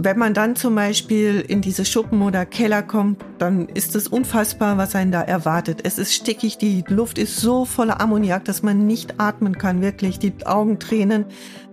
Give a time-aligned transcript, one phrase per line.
[0.00, 4.78] Wenn man dann zum Beispiel in diese Schuppen oder Keller kommt, dann ist es unfassbar,
[4.78, 5.80] was einen da erwartet.
[5.82, 10.20] Es ist stickig, die Luft ist so voller Ammoniak, dass man nicht atmen kann, wirklich.
[10.20, 11.24] Die Augen tränen.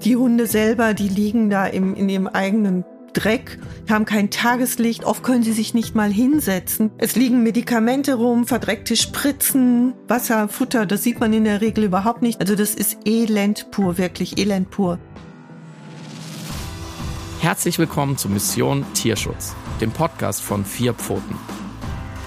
[0.03, 2.83] Die Hunde selber, die liegen da im, in ihrem eigenen
[3.13, 6.89] Dreck, haben kein Tageslicht, oft können sie sich nicht mal hinsetzen.
[6.97, 12.23] Es liegen Medikamente rum, verdreckte Spritzen, Wasser, Futter, das sieht man in der Regel überhaupt
[12.23, 12.41] nicht.
[12.41, 14.97] Also das ist Elend pur, wirklich Elend pur.
[17.45, 21.37] Herzlich willkommen zu Mission Tierschutz, dem Podcast von Vier Pfoten.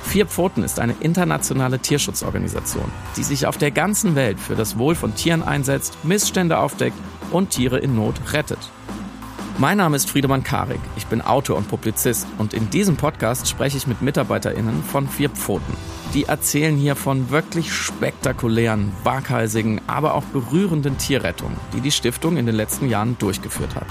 [0.05, 4.95] Vier Pfoten ist eine internationale Tierschutzorganisation, die sich auf der ganzen Welt für das Wohl
[4.95, 6.97] von Tieren einsetzt, Missstände aufdeckt
[7.33, 8.61] und Tiere in Not rettet.
[9.59, 13.77] Mein Name ist Friedemann Karik, ich bin Autor und Publizist und in diesem Podcast spreche
[13.77, 15.77] ich mit MitarbeiterInnen von Vier Pfoten.
[16.15, 22.47] Die erzählen hier von wirklich spektakulären, waghalsigen, aber auch berührenden Tierrettungen, die die Stiftung in
[22.47, 23.89] den letzten Jahren durchgeführt hat.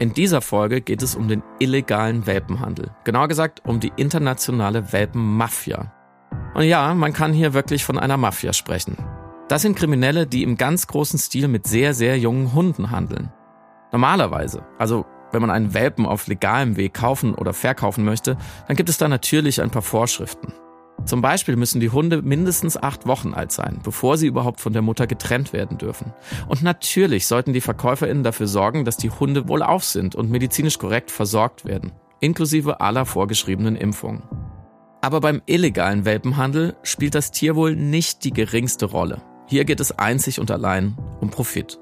[0.00, 2.90] In dieser Folge geht es um den illegalen Welpenhandel.
[3.02, 5.92] Genauer gesagt um die internationale Welpenmafia.
[6.54, 8.96] Und ja, man kann hier wirklich von einer Mafia sprechen.
[9.48, 13.32] Das sind Kriminelle, die im ganz großen Stil mit sehr, sehr jungen Hunden handeln.
[13.90, 18.36] Normalerweise, also wenn man einen Welpen auf legalem Weg kaufen oder verkaufen möchte,
[18.68, 20.52] dann gibt es da natürlich ein paar Vorschriften.
[21.04, 24.82] Zum Beispiel müssen die Hunde mindestens acht Wochen alt sein, bevor sie überhaupt von der
[24.82, 26.12] Mutter getrennt werden dürfen.
[26.48, 31.10] Und natürlich sollten die VerkäuferInnen dafür sorgen, dass die Hunde wohlauf sind und medizinisch korrekt
[31.10, 34.22] versorgt werden, inklusive aller vorgeschriebenen Impfungen.
[35.00, 39.22] Aber beim illegalen Welpenhandel spielt das Tierwohl nicht die geringste Rolle.
[39.46, 41.78] Hier geht es einzig und allein um Profit.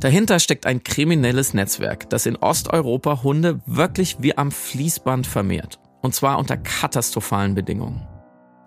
[0.00, 5.78] Dahinter steckt ein kriminelles Netzwerk, das in Osteuropa Hunde wirklich wie am Fließband vermehrt.
[6.00, 8.06] Und zwar unter katastrophalen Bedingungen.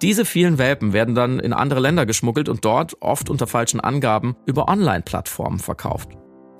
[0.02, 4.36] Diese vielen Welpen werden dann in andere Länder geschmuggelt und dort, oft unter falschen Angaben,
[4.46, 6.10] über Online-Plattformen verkauft.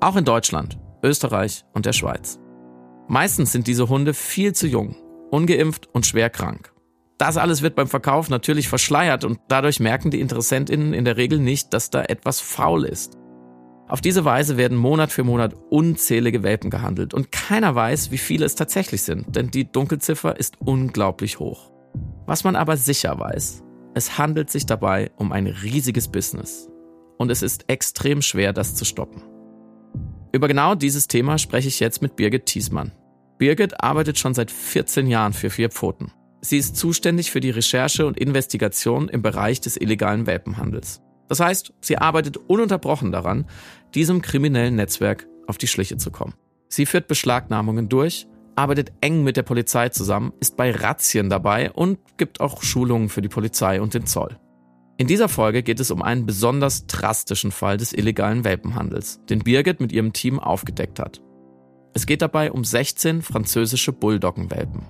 [0.00, 2.40] Auch in Deutschland, Österreich und der Schweiz.
[3.06, 4.96] Meistens sind diese Hunde viel zu jung,
[5.30, 6.72] ungeimpft und schwer krank.
[7.16, 11.38] Das alles wird beim Verkauf natürlich verschleiert und dadurch merken die Interessentinnen in der Regel
[11.38, 13.18] nicht, dass da etwas faul ist.
[13.88, 18.44] Auf diese Weise werden Monat für Monat unzählige Welpen gehandelt und keiner weiß, wie viele
[18.44, 21.70] es tatsächlich sind, denn die Dunkelziffer ist unglaublich hoch.
[22.26, 23.62] Was man aber sicher weiß,
[23.94, 26.68] es handelt sich dabei um ein riesiges Business.
[27.16, 29.22] Und es ist extrem schwer, das zu stoppen.
[30.32, 32.92] Über genau dieses Thema spreche ich jetzt mit Birgit Thiesmann.
[33.38, 36.12] Birgit arbeitet schon seit 14 Jahren für Vier Pfoten.
[36.40, 41.02] Sie ist zuständig für die Recherche und Investigation im Bereich des illegalen Welpenhandels.
[41.28, 43.46] Das heißt, sie arbeitet ununterbrochen daran,
[43.94, 46.34] diesem kriminellen Netzwerk auf die Schliche zu kommen.
[46.68, 48.26] Sie führt Beschlagnahmungen durch
[48.58, 53.22] arbeitet eng mit der Polizei zusammen, ist bei Razzien dabei und gibt auch Schulungen für
[53.22, 54.36] die Polizei und den Zoll.
[54.96, 59.78] In dieser Folge geht es um einen besonders drastischen Fall des illegalen Welpenhandels, den Birgit
[59.78, 61.22] mit ihrem Team aufgedeckt hat.
[61.94, 64.82] Es geht dabei um 16 französische Bulldoggenwelpen.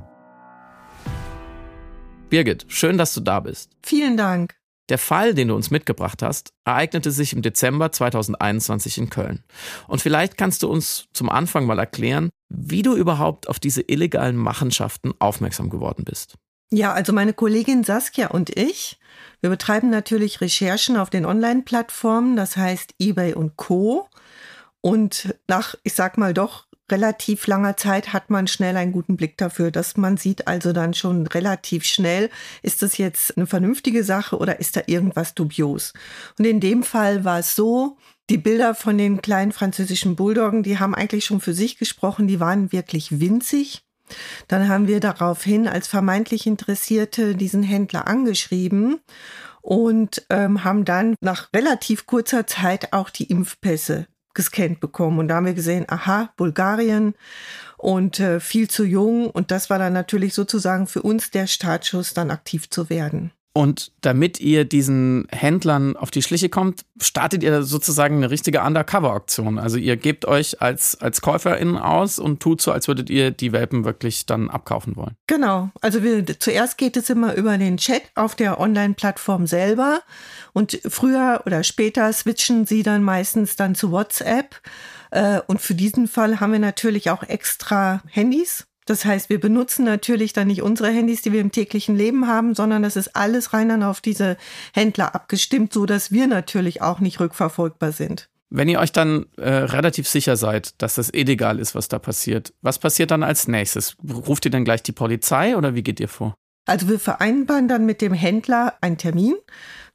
[2.31, 3.73] Birgit, schön, dass du da bist.
[3.83, 4.57] Vielen Dank.
[4.89, 9.45] Der Fall, den du uns mitgebracht hast, ereignete sich im Dezember 2021 in Köln.
[9.87, 14.37] Und vielleicht kannst du uns zum Anfang mal erklären, wie du überhaupt auf diese illegalen
[14.37, 16.35] Machenschaften aufmerksam geworden bist.
[16.71, 18.99] Ja, also meine Kollegin Saskia und ich,
[19.41, 24.09] wir betreiben natürlich Recherchen auf den Online-Plattformen, das heißt eBay und Co.
[24.81, 29.37] Und nach, ich sag mal doch, relativ langer Zeit hat man schnell einen guten Blick
[29.39, 32.31] dafür, dass man sieht also dann schon relativ schnell,
[32.63, 35.93] ist das jetzt eine vernünftige Sache oder ist da irgendwas dubios?
[36.39, 37.97] Und in dem Fall war es so,
[38.31, 42.41] die Bilder von den kleinen französischen Bulldoggen, die haben eigentlich schon für sich gesprochen, die
[42.41, 43.83] waren wirklich winzig.
[44.49, 49.01] Dann haben wir daraufhin als vermeintlich Interessierte diesen Händler angeschrieben
[49.61, 55.19] und ähm, haben dann nach relativ kurzer Zeit auch die Impfpässe gescannt bekommen.
[55.19, 57.15] Und da haben wir gesehen, aha, Bulgarien
[57.77, 59.29] und äh, viel zu jung.
[59.29, 63.33] Und das war dann natürlich sozusagen für uns der Startschuss, dann aktiv zu werden.
[63.59, 69.59] Und damit ihr diesen Händlern auf die Schliche kommt, startet ihr sozusagen eine richtige Undercover-Auktion.
[69.59, 73.51] Also ihr gebt euch als, als KäuferInnen aus und tut so, als würdet ihr die
[73.51, 75.17] Welpen wirklich dann abkaufen wollen.
[75.27, 75.71] Genau.
[75.81, 80.03] Also wir, zuerst geht es immer über den Chat auf der Online-Plattform selber.
[80.53, 84.55] Und früher oder später switchen sie dann meistens dann zu WhatsApp.
[85.11, 89.85] Äh, und für diesen Fall haben wir natürlich auch extra Handys das heißt, wir benutzen
[89.85, 93.53] natürlich dann nicht unsere Handys, die wir im täglichen Leben haben, sondern das ist alles
[93.53, 94.37] rein dann auf diese
[94.73, 98.29] Händler abgestimmt, so dass wir natürlich auch nicht rückverfolgbar sind.
[98.51, 102.55] Wenn ihr euch dann äh, relativ sicher seid, dass das illegal ist, was da passiert,
[102.63, 103.97] was passiert dann als nächstes?
[104.03, 106.35] Ruft ihr dann gleich die Polizei oder wie geht ihr vor?
[106.69, 109.35] Also wir vereinbaren dann mit dem Händler einen Termin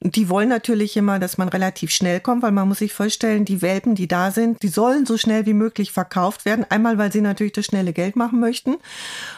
[0.06, 3.62] die wollen natürlich immer, dass man relativ schnell kommt, weil man muss sich vorstellen, die
[3.62, 6.66] Welpen, die da sind, die sollen so schnell wie möglich verkauft werden.
[6.68, 8.76] Einmal, weil sie natürlich das schnelle Geld machen möchten.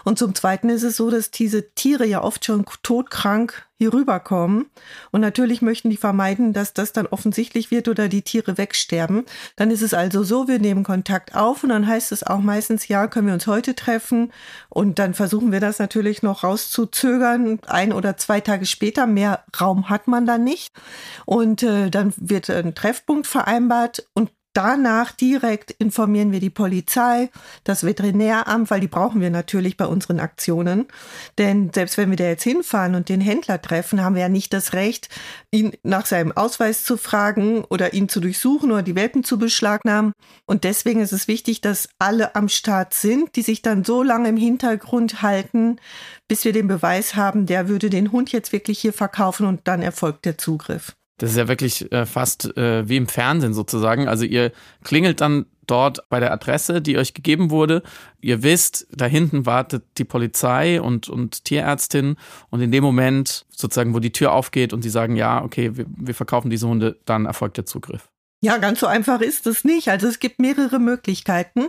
[0.04, 4.66] Und zum Zweiten ist es so, dass diese Tiere ja oft schon todkrank hier rüberkommen.
[5.10, 9.24] Und natürlich möchten die vermeiden, dass das dann offensichtlich wird oder die Tiere wegsterben.
[9.56, 12.88] Dann ist es also so, wir nehmen Kontakt auf und dann heißt es auch meistens,
[12.88, 14.32] ja, können wir uns heute treffen.
[14.68, 19.06] Und dann versuchen wir das natürlich noch rauszuzögern, ein oder zwei Tage später.
[19.06, 20.74] Mehr Raum hat man dann nicht.
[21.24, 27.28] Und äh, dann wird ein Treffpunkt vereinbart und Danach direkt informieren wir die Polizei,
[27.64, 30.86] das Veterinäramt, weil die brauchen wir natürlich bei unseren Aktionen.
[31.36, 34.54] Denn selbst wenn wir da jetzt hinfahren und den Händler treffen, haben wir ja nicht
[34.54, 35.10] das Recht,
[35.50, 40.14] ihn nach seinem Ausweis zu fragen oder ihn zu durchsuchen oder die Welpen zu beschlagnahmen.
[40.46, 44.30] Und deswegen ist es wichtig, dass alle am Start sind, die sich dann so lange
[44.30, 45.76] im Hintergrund halten,
[46.28, 49.82] bis wir den Beweis haben, der würde den Hund jetzt wirklich hier verkaufen und dann
[49.82, 50.96] erfolgt der Zugriff.
[51.18, 54.06] Das ist ja wirklich äh, fast äh, wie im Fernsehen sozusagen.
[54.06, 54.52] Also ihr
[54.84, 57.82] klingelt dann dort bei der Adresse, die euch gegeben wurde.
[58.20, 62.16] Ihr wisst, da hinten wartet die Polizei und, und Tierärztin.
[62.50, 65.86] Und in dem Moment, sozusagen, wo die Tür aufgeht und sie sagen, ja, okay, wir,
[65.88, 68.08] wir verkaufen diese Hunde, dann erfolgt der Zugriff.
[68.42, 69.88] Ja, ganz so einfach ist es nicht.
[69.88, 71.68] Also es gibt mehrere Möglichkeiten.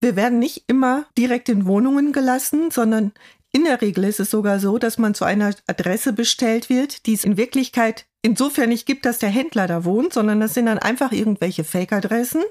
[0.00, 3.12] Wir werden nicht immer direkt in Wohnungen gelassen, sondern
[3.50, 7.14] in der Regel ist es sogar so, dass man zu einer Adresse bestellt wird, die
[7.14, 10.78] es in Wirklichkeit insofern nicht gibt, dass der Händler da wohnt, sondern das sind dann
[10.78, 12.42] einfach irgendwelche Fake-Adressen.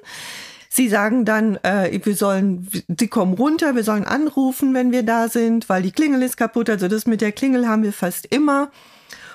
[0.70, 5.28] Sie sagen dann, äh, wir sollen, sie kommen runter, wir sollen anrufen, wenn wir da
[5.28, 6.70] sind, weil die Klingel ist kaputt.
[6.70, 8.72] Also das mit der Klingel haben wir fast immer.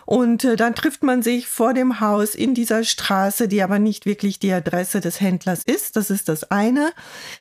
[0.06, 4.06] Und äh, dann trifft man sich vor dem Haus in dieser Straße, die aber nicht
[4.06, 5.96] wirklich die Adresse des Händlers ist.
[5.96, 6.92] Das ist das eine.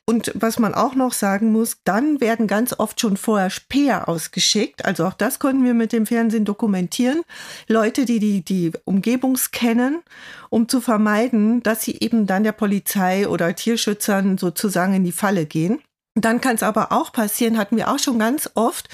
[0.04, 4.84] Und was man auch noch sagen muss, dann werden ganz oft schon vorher Späher ausgeschickt.
[4.84, 7.22] Also auch das konnten wir mit dem Fernsehen dokumentieren.
[7.68, 10.02] Leute, die die, die Umgebung scannen,
[10.50, 15.46] um zu vermeiden, dass sie eben dann der Polizei oder Tierschützern sozusagen in die Falle
[15.46, 15.80] gehen.
[16.16, 18.88] Dann kann es aber auch passieren, hatten wir auch schon ganz oft,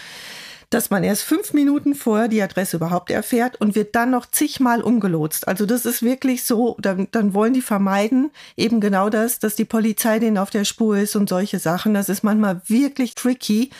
[0.72, 4.80] dass man erst fünf Minuten vorher die Adresse überhaupt erfährt und wird dann noch zigmal
[4.80, 5.46] umgelotst.
[5.46, 9.66] Also das ist wirklich so, dann, dann wollen die vermeiden eben genau das, dass die
[9.66, 11.92] Polizei denen auf der Spur ist und solche Sachen.
[11.92, 13.70] Das ist manchmal wirklich tricky.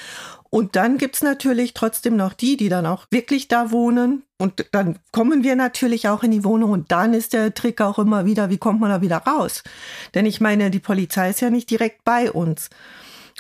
[0.51, 4.25] Und dann gibt's natürlich trotzdem noch die, die dann auch wirklich da wohnen.
[4.37, 6.73] Und dann kommen wir natürlich auch in die Wohnung.
[6.73, 9.63] Und dann ist der Trick auch immer wieder, wie kommt man da wieder raus?
[10.15, 12.69] Denn ich meine, die Polizei ist ja nicht direkt bei uns.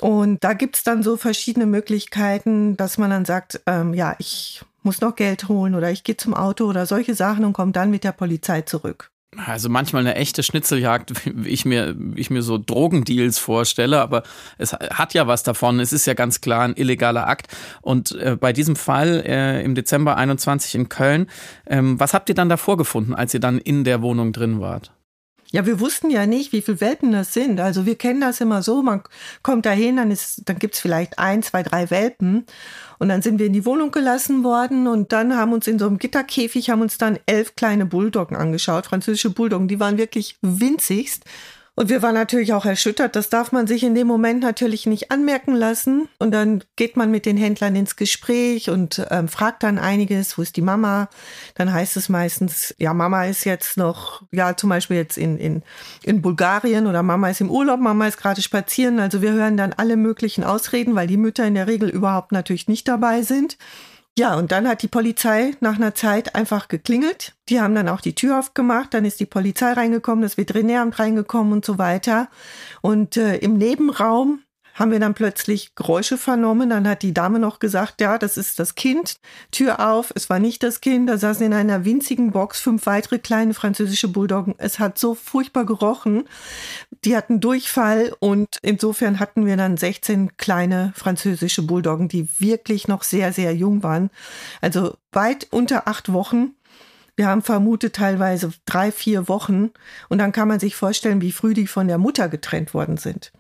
[0.00, 5.00] Und da gibt's dann so verschiedene Möglichkeiten, dass man dann sagt, ähm, ja, ich muss
[5.00, 8.04] noch Geld holen oder ich gehe zum Auto oder solche Sachen und komme dann mit
[8.04, 9.10] der Polizei zurück.
[9.46, 14.22] Also manchmal eine echte Schnitzeljagd, wie ich mir, wie ich mir so Drogendeals vorstelle, aber
[14.58, 15.80] es hat ja was davon.
[15.80, 17.48] Es ist ja ganz klar ein illegaler Akt.
[17.80, 21.28] Und äh, bei diesem Fall äh, im Dezember 21 in Köln,
[21.66, 24.92] ähm, was habt ihr dann da vorgefunden, als ihr dann in der Wohnung drin wart?
[25.52, 27.60] Ja, wir wussten ja nicht, wie viele Welpen das sind.
[27.60, 29.02] Also wir kennen das immer so, man
[29.42, 32.46] kommt dahin, dann, ist, dann gibt's vielleicht ein, zwei, drei Welpen.
[32.98, 35.86] Und dann sind wir in die Wohnung gelassen worden und dann haben uns in so
[35.86, 41.24] einem Gitterkäfig, haben uns dann elf kleine Bulldoggen angeschaut, französische Bulldoggen, die waren wirklich winzigst.
[41.74, 43.16] Und wir waren natürlich auch erschüttert.
[43.16, 46.06] Das darf man sich in dem Moment natürlich nicht anmerken lassen.
[46.18, 50.36] Und dann geht man mit den Händlern ins Gespräch und ähm, fragt dann einiges.
[50.36, 51.08] Wo ist die Mama?
[51.54, 55.62] Dann heißt es meistens, ja, Mama ist jetzt noch, ja, zum Beispiel jetzt in, in,
[56.02, 59.00] in Bulgarien oder Mama ist im Urlaub, Mama ist gerade spazieren.
[59.00, 62.68] Also wir hören dann alle möglichen Ausreden, weil die Mütter in der Regel überhaupt natürlich
[62.68, 63.56] nicht dabei sind.
[64.18, 67.34] Ja, und dann hat die Polizei nach einer Zeit einfach geklingelt.
[67.48, 71.52] Die haben dann auch die Tür aufgemacht, dann ist die Polizei reingekommen, das Veterinäramt reingekommen
[71.54, 72.28] und so weiter.
[72.82, 74.40] Und äh, im Nebenraum
[74.74, 76.70] haben wir dann plötzlich Geräusche vernommen.
[76.70, 79.16] Dann hat die Dame noch gesagt, ja, das ist das Kind.
[79.50, 81.08] Tür auf, es war nicht das Kind.
[81.08, 84.54] Da saßen in einer winzigen Box fünf weitere kleine französische Bulldoggen.
[84.58, 86.24] Es hat so furchtbar gerochen.
[87.04, 93.02] Die hatten Durchfall und insofern hatten wir dann 16 kleine französische Bulldoggen, die wirklich noch
[93.02, 94.10] sehr, sehr jung waren.
[94.60, 96.54] Also weit unter acht Wochen.
[97.14, 99.70] Wir haben vermutet teilweise drei, vier Wochen.
[100.08, 103.32] Und dann kann man sich vorstellen, wie früh die von der Mutter getrennt worden sind.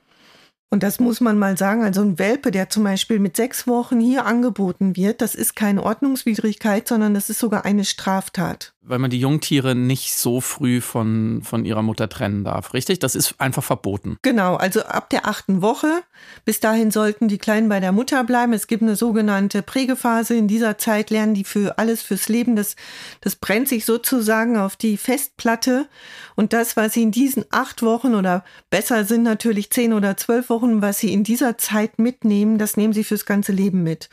[0.72, 1.82] Und das muss man mal sagen.
[1.84, 5.82] Also ein Welpe, der zum Beispiel mit sechs Wochen hier angeboten wird, das ist keine
[5.82, 11.42] Ordnungswidrigkeit, sondern das ist sogar eine Straftat weil man die Jungtiere nicht so früh von,
[11.44, 12.98] von ihrer Mutter trennen darf, richtig?
[12.98, 14.18] Das ist einfach verboten.
[14.22, 16.02] Genau, also ab der achten Woche.
[16.44, 18.52] Bis dahin sollten die Kleinen bei der Mutter bleiben.
[18.52, 20.34] Es gibt eine sogenannte Prägephase.
[20.34, 22.56] In dieser Zeit lernen die für alles fürs Leben.
[22.56, 22.74] Das,
[23.20, 25.86] das brennt sich sozusagen auf die Festplatte.
[26.34, 30.50] Und das, was sie in diesen acht Wochen oder besser sind natürlich zehn oder zwölf
[30.50, 34.08] Wochen was sie in dieser Zeit mitnehmen, das nehmen sie fürs ganze Leben mit.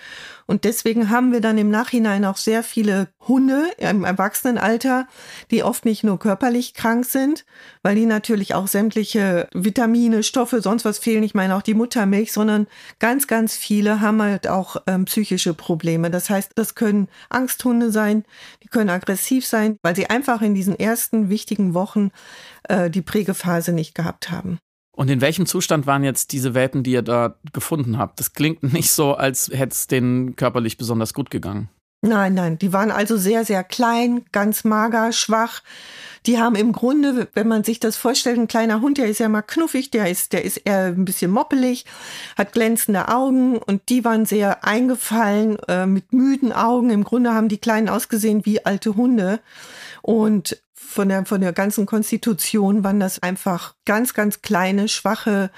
[0.50, 5.08] Und deswegen haben wir dann im Nachhinein auch sehr viele Hunde im Erwachsenenalter,
[5.52, 7.46] die oft nicht nur körperlich krank sind,
[7.84, 11.22] weil die natürlich auch sämtliche Vitamine, Stoffe, sonst was fehlen.
[11.22, 12.66] Ich meine auch die Muttermilch, sondern
[12.98, 16.10] ganz, ganz viele haben halt auch ähm, psychische Probleme.
[16.10, 18.26] Das heißt, das können Angsthunde sein,
[18.64, 22.10] die können aggressiv sein, weil sie einfach in diesen ersten wichtigen Wochen
[22.64, 24.58] äh, die Prägephase nicht gehabt haben.
[25.00, 28.20] Und in welchem Zustand waren jetzt diese Welpen, die ihr da gefunden habt?
[28.20, 31.70] Das klingt nicht so, als hätte es denen körperlich besonders gut gegangen.
[32.02, 35.62] Nein, nein, die waren also sehr, sehr klein, ganz mager, schwach.
[36.26, 39.30] Die haben im Grunde, wenn man sich das vorstellt, ein kleiner Hund, der ist ja
[39.30, 41.86] mal knuffig, der ist, der ist eher ein bisschen moppelig,
[42.38, 46.90] hat glänzende Augen und die waren sehr eingefallen, äh, mit müden Augen.
[46.90, 49.40] Im Grunde haben die Kleinen ausgesehen wie alte Hunde.
[50.02, 50.58] Und
[50.90, 55.52] von der, von der ganzen Konstitution waren das einfach ganz, ganz kleine, schwache,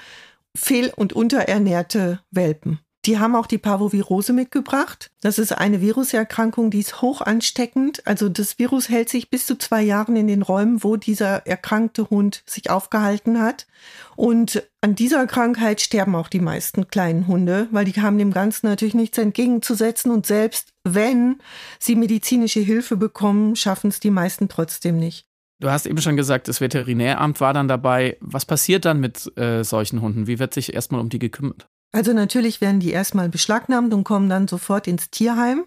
[0.54, 2.80] fehl- und unterernährte Welpen.
[3.04, 5.10] Die haben auch die Parvovirose mitgebracht.
[5.22, 8.06] Das ist eine Viruserkrankung, die ist hoch ansteckend.
[8.06, 12.10] Also das Virus hält sich bis zu zwei Jahren in den Räumen, wo dieser erkrankte
[12.10, 13.66] Hund sich aufgehalten hat.
[14.14, 18.66] Und an dieser Krankheit sterben auch die meisten kleinen Hunde, weil die haben dem Ganzen
[18.66, 20.12] natürlich nichts entgegenzusetzen.
[20.12, 21.38] Und selbst wenn
[21.78, 25.26] sie medizinische Hilfe bekommen, schaffen es die meisten trotzdem nicht.
[25.60, 28.16] Du hast eben schon gesagt, das Veterinäramt war dann dabei.
[28.20, 30.26] Was passiert dann mit äh, solchen Hunden?
[30.26, 31.68] Wie wird sich erstmal um die gekümmert?
[31.94, 35.64] Also natürlich werden die erstmal beschlagnahmt und kommen dann sofort ins Tierheim.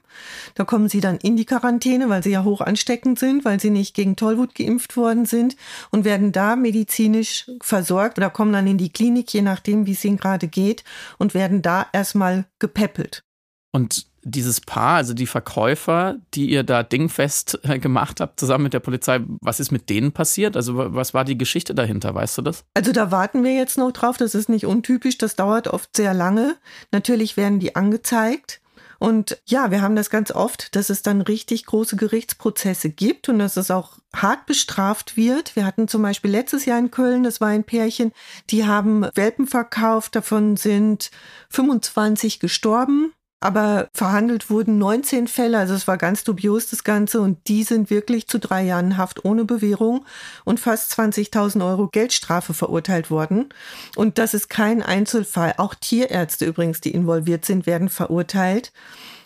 [0.56, 3.70] Da kommen sie dann in die Quarantäne, weil sie ja hoch ansteckend sind, weil sie
[3.70, 5.56] nicht gegen Tollwut geimpft worden sind
[5.92, 10.04] und werden da medizinisch versorgt oder kommen dann in die Klinik, je nachdem, wie es
[10.04, 10.84] ihnen gerade geht
[11.20, 13.24] und werden da erstmal gepäppelt.
[13.72, 18.74] Und dieses Paar, also die Verkäufer, die ihr da dingfest äh, gemacht habt, zusammen mit
[18.74, 20.58] der Polizei, was ist mit denen passiert?
[20.58, 22.66] Also was war die Geschichte dahinter, weißt du das?
[22.74, 26.16] Also da warten wir jetzt noch drauf, das ist nicht untypisch, das dauert oft sehr
[26.16, 26.56] lange.
[26.92, 28.62] Natürlich werden die angezeigt.
[28.98, 33.38] Und ja, wir haben das ganz oft, dass es dann richtig große Gerichtsprozesse gibt und
[33.40, 35.56] dass es auch hart bestraft wird.
[35.56, 38.14] Wir hatten zum Beispiel letztes Jahr in Köln, das war ein Pärchen,
[38.50, 41.12] die haben Welpen verkauft, davon sind
[41.50, 47.48] 25 gestorben aber verhandelt wurden 19 Fälle, also es war ganz dubios das Ganze und
[47.48, 50.06] die sind wirklich zu drei Jahren Haft ohne Bewährung
[50.46, 53.50] und fast 20.000 Euro Geldstrafe verurteilt worden.
[53.96, 55.54] Und das ist kein Einzelfall.
[55.58, 58.72] Auch Tierärzte übrigens, die involviert sind, werden verurteilt.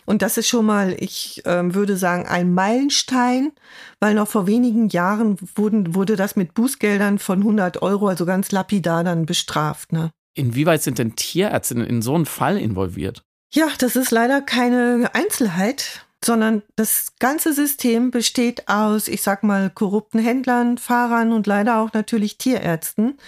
[0.06, 3.52] Und das ist schon mal, ich äh, würde sagen, ein Meilenstein,
[4.00, 8.50] weil noch vor wenigen Jahren wurden, wurde das mit Bußgeldern von 100 Euro, also ganz
[8.50, 9.92] lapidar dann bestraft.
[9.92, 10.10] Ne?
[10.34, 13.22] Inwieweit sind denn Tierärzte in, so einen Fall involviert?
[13.52, 19.70] Ja, das ist leider keine Einzelheit, sondern das ganze System besteht aus, ich sag mal,
[19.70, 23.18] korrupten Händlern, Fahrern und leider auch natürlich Tierärzten.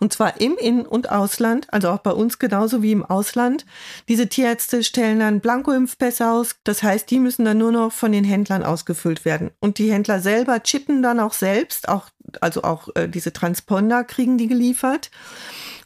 [0.00, 3.64] Und zwar im In- und Ausland, also auch bei uns genauso wie im Ausland.
[4.08, 6.56] Diese Tierärzte stellen dann Blankoimpfpässe aus.
[6.64, 9.50] Das heißt, die müssen dann nur noch von den Händlern ausgefüllt werden.
[9.60, 12.08] Und die Händler selber chippen dann auch selbst, auch,
[12.40, 15.10] also auch äh, diese Transponder kriegen die geliefert.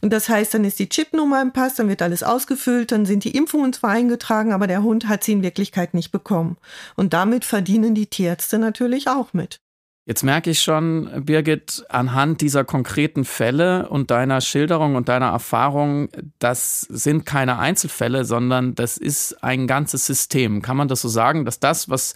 [0.01, 3.23] Und das heißt, dann ist die Chipnummer im Pass, dann wird alles ausgefüllt, dann sind
[3.23, 6.57] die Impfungen zwar eingetragen, aber der Hund hat sie in Wirklichkeit nicht bekommen.
[6.95, 9.61] Und damit verdienen die Tierärzte natürlich auch mit.
[10.07, 16.09] Jetzt merke ich schon, Birgit, anhand dieser konkreten Fälle und deiner Schilderung und deiner Erfahrung,
[16.37, 20.61] das sind keine Einzelfälle, sondern das ist ein ganzes System.
[20.61, 22.13] Kann man das so sagen, dass das, was,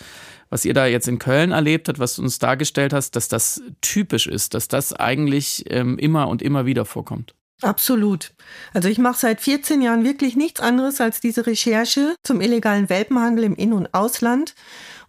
[0.52, 3.64] was ihr da jetzt in Köln erlebt habt, was du uns dargestellt hast, dass das
[3.82, 7.34] typisch ist, dass das eigentlich ähm, immer und immer wieder vorkommt?
[7.62, 8.34] Absolut.
[8.72, 13.46] Also ich mache seit 14 Jahren wirklich nichts anderes als diese Recherche zum illegalen Welpenhandel
[13.46, 14.54] im In- und Ausland.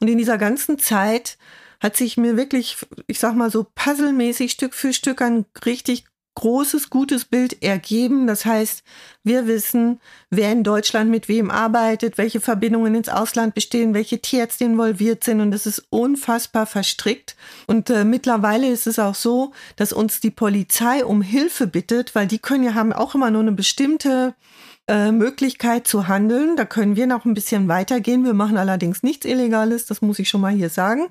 [0.00, 1.36] Und in dieser ganzen Zeit
[1.80, 6.04] hat sich mir wirklich, ich sag mal so puzzlemäßig Stück für Stück ein richtig
[6.36, 8.26] großes, gutes Bild ergeben.
[8.26, 8.82] Das heißt,
[9.24, 14.64] wir wissen, wer in Deutschland mit wem arbeitet, welche Verbindungen ins Ausland bestehen, welche Tierärzte
[14.64, 15.40] involviert sind.
[15.40, 17.36] Und das ist unfassbar verstrickt.
[17.66, 22.26] Und äh, mittlerweile ist es auch so, dass uns die Polizei um Hilfe bittet, weil
[22.26, 24.34] die können ja haben auch immer nur eine bestimmte
[24.88, 26.56] äh, Möglichkeit zu handeln.
[26.56, 28.24] Da können wir noch ein bisschen weitergehen.
[28.24, 31.08] Wir machen allerdings nichts Illegales, das muss ich schon mal hier sagen.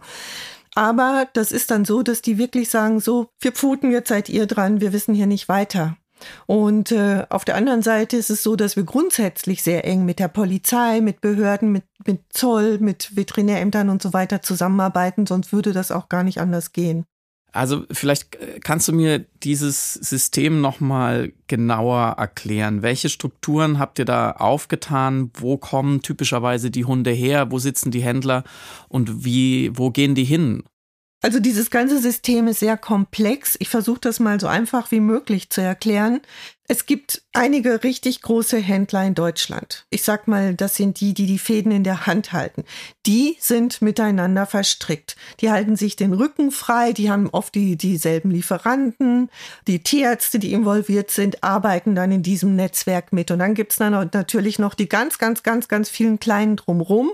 [0.75, 4.45] Aber das ist dann so, dass die wirklich sagen, so, vier Pfoten, jetzt seid ihr
[4.45, 5.97] dran, wir wissen hier nicht weiter.
[6.45, 10.19] Und äh, auf der anderen Seite ist es so, dass wir grundsätzlich sehr eng mit
[10.19, 15.71] der Polizei, mit Behörden, mit, mit Zoll, mit Veterinärämtern und so weiter zusammenarbeiten, sonst würde
[15.71, 17.05] das auch gar nicht anders gehen.
[17.51, 22.81] Also vielleicht äh, kannst du mir dieses System noch mal genauer erklären.
[22.81, 25.31] Welche Strukturen habt ihr da aufgetan?
[25.33, 27.51] Wo kommen typischerweise die Hunde her?
[27.51, 28.43] Wo sitzen die Händler
[28.87, 30.63] und wie wo gehen die hin?
[31.21, 33.57] Also dieses ganze System ist sehr komplex.
[33.59, 36.21] Ich versuche das mal so einfach wie möglich zu erklären.
[36.71, 39.87] Es gibt einige richtig große Händler in Deutschland.
[39.89, 42.63] Ich sag mal, das sind die, die die Fäden in der Hand halten.
[43.07, 45.15] Die sind miteinander verstrickt.
[45.39, 46.93] Die halten sich den Rücken frei.
[46.93, 49.31] Die haben oft die, dieselben Lieferanten.
[49.65, 53.31] Die Tierärzte, die involviert sind, arbeiten dann in diesem Netzwerk mit.
[53.31, 57.09] Und dann gibt's dann natürlich noch die ganz, ganz, ganz, ganz vielen kleinen drumrum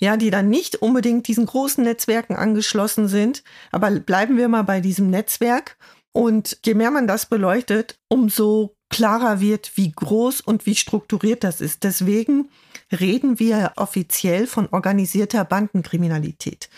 [0.00, 3.42] ja, die dann nicht unbedingt diesen großen Netzwerken angeschlossen sind.
[3.72, 5.76] Aber bleiben wir mal bei diesem Netzwerk.
[6.12, 11.60] Und je mehr man das beleuchtet, umso klarer wird, wie groß und wie strukturiert das
[11.60, 11.84] ist.
[11.84, 12.48] Deswegen
[12.90, 16.70] reden wir offiziell von organisierter Bandenkriminalität.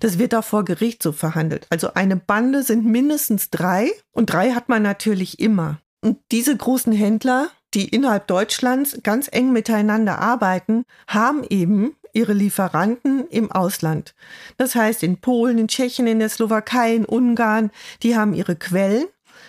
[0.00, 1.66] Das wird auch vor Gericht so verhandelt.
[1.70, 5.78] Also eine Bande sind mindestens drei und drei hat man natürlich immer.
[6.00, 13.26] Und diese großen Händler, die innerhalb Deutschlands ganz eng miteinander arbeiten, haben eben ihre Lieferanten
[13.28, 14.14] im Ausland.
[14.56, 17.70] Das heißt in Polen, in Tschechien, in der Slowakei, in Ungarn,
[18.02, 19.06] die haben ihre Quellen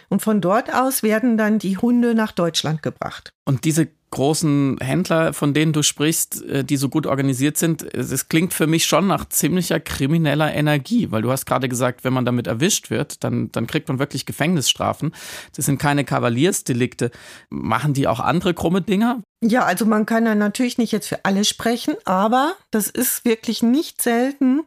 [0.10, 3.31] und von dort aus werden dann die Hunde nach Deutschland gebracht.
[3.45, 8.29] Und diese großen Händler, von denen du sprichst, äh, die so gut organisiert sind, es
[8.29, 12.24] klingt für mich schon nach ziemlicher krimineller Energie, weil du hast gerade gesagt, wenn man
[12.24, 15.12] damit erwischt wird, dann, dann kriegt man wirklich Gefängnisstrafen.
[15.55, 17.12] Das sind keine Kavaliersdelikte.
[17.50, 19.22] Machen die auch andere krumme Dinger?
[19.48, 23.62] Ja, also man kann ja natürlich nicht jetzt für alle sprechen, aber das ist wirklich
[23.62, 24.64] nicht selten,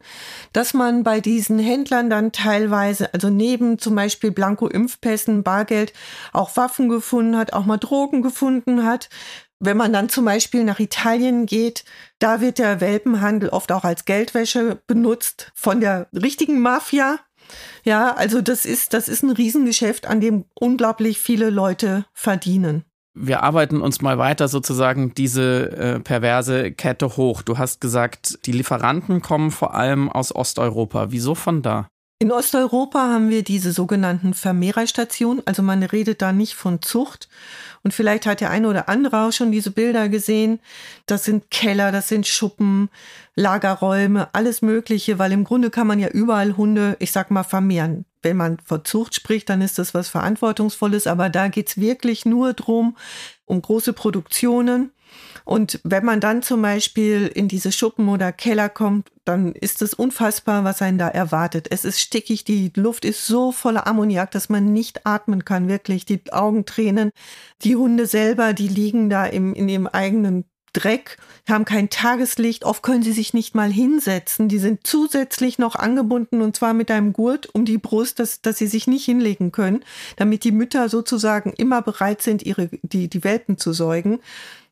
[0.53, 5.91] dass man bei diesen Händlern dann teilweise, also neben zum Beispiel Blanko-Impfpässen, Bargeld,
[6.31, 9.09] auch Waffen gefunden hat, auch mal Drogen gefunden hat.
[9.59, 11.83] Wenn man dann zum Beispiel nach Italien geht,
[12.19, 17.19] da wird der Welpenhandel oft auch als Geldwäsche benutzt von der richtigen Mafia.
[17.83, 23.43] Ja, also das ist, das ist ein Riesengeschäft, an dem unglaublich viele Leute verdienen wir
[23.43, 27.41] arbeiten uns mal weiter sozusagen diese äh, perverse Kette hoch.
[27.41, 31.07] Du hast gesagt, die Lieferanten kommen vor allem aus Osteuropa.
[31.11, 31.87] Wieso von da?
[32.21, 35.41] In Osteuropa haben wir diese sogenannten Vermehrerstationen.
[35.45, 37.29] Also man redet da nicht von Zucht.
[37.81, 40.59] Und vielleicht hat der eine oder andere auch schon diese Bilder gesehen.
[41.05, 42.89] Das sind Keller, das sind Schuppen,
[43.35, 48.05] Lagerräume, alles Mögliche, weil im Grunde kann man ja überall Hunde, ich sag mal, vermehren
[48.21, 52.53] wenn man von Zucht spricht, dann ist das was Verantwortungsvolles, aber da geht's wirklich nur
[52.53, 52.97] drum,
[53.45, 54.91] um große Produktionen.
[55.45, 59.93] Und wenn man dann zum Beispiel in diese Schuppen oder Keller kommt, dann ist es
[59.93, 61.67] unfassbar, was einen da erwartet.
[61.71, 66.05] Es ist stickig, die Luft ist so voller Ammoniak, dass man nicht atmen kann, wirklich.
[66.05, 67.11] Die Augen tränen.
[67.63, 72.83] Die Hunde selber, die liegen da im, in ihrem eigenen Dreck, haben kein Tageslicht, oft
[72.83, 74.49] können sie sich nicht mal hinsetzen.
[74.49, 78.57] Die sind zusätzlich noch angebunden und zwar mit einem Gurt um die Brust, dass, dass
[78.57, 79.83] sie sich nicht hinlegen können,
[80.15, 84.19] damit die Mütter sozusagen immer bereit sind, ihre, die, die Welpen zu säugen.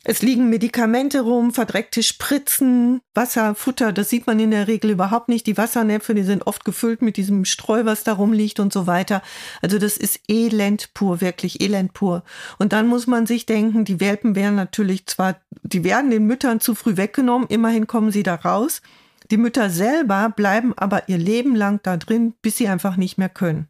[0.03, 5.27] Es liegen Medikamente rum, verdreckte Spritzen, Wasser, Futter, das sieht man in der Regel überhaupt
[5.27, 5.45] nicht.
[5.47, 9.21] Die Wassernäpfe, die sind oft gefüllt mit diesem Streu, was da rumliegt und so weiter.
[9.61, 12.23] Also das ist Elend pur, wirklich Elend pur.
[12.57, 16.61] Und dann muss man sich denken, die Welpen werden natürlich zwar, die werden den Müttern
[16.61, 18.81] zu früh weggenommen, immerhin kommen sie da raus.
[19.29, 23.29] Die Mütter selber bleiben aber ihr Leben lang da drin, bis sie einfach nicht mehr
[23.29, 23.67] können.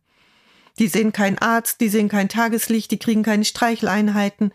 [0.79, 4.51] Die sehen keinen Arzt, die sehen kein Tageslicht, die kriegen keine Streicheleinheiten.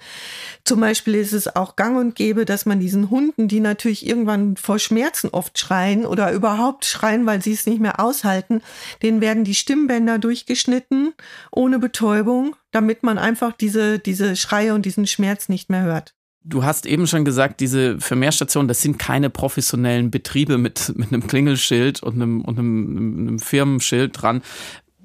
[0.64, 4.56] Zum Beispiel ist es auch gang und gäbe, dass man diesen Hunden, die natürlich irgendwann
[4.56, 8.62] vor Schmerzen oft schreien oder überhaupt schreien, weil sie es nicht mehr aushalten,
[9.02, 11.12] denen werden die Stimmbänder durchgeschnitten
[11.50, 16.14] ohne Betäubung, damit man einfach diese, diese Schreie und diesen Schmerz nicht mehr hört.
[16.44, 21.24] Du hast eben schon gesagt, diese Vermehrstationen, das sind keine professionellen Betriebe mit, mit einem
[21.28, 24.42] Klingelschild und einem, und einem, einem Firmenschild dran.